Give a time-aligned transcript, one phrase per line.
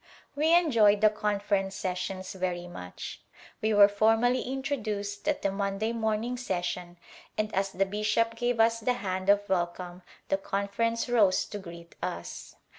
[0.35, 3.21] We enjoyed the conference sessions very much.
[3.61, 6.97] We were formally introduced at the Monday morning session
[7.37, 11.93] and as the bishop gave us the hand of welcome the conference rose to greet
[12.01, 12.55] us.